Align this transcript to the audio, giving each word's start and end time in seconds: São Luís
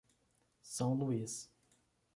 São 0.63 0.95
Luís 0.95 1.47